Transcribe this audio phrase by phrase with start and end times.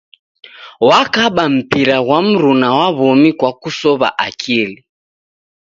[0.89, 4.77] Wakaba mpira ghwa mruna wa w'omi kwa kusow'a akili.